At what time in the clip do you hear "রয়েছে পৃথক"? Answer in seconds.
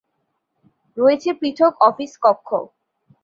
0.97-1.73